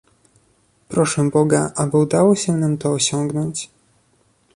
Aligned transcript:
Proszę 0.87 1.29
Boga, 1.29 1.71
aby 1.75 1.97
udało 1.97 2.35
się 2.35 2.53
nam 2.57 2.77
to 2.77 2.91
osiągnąć 2.91 3.69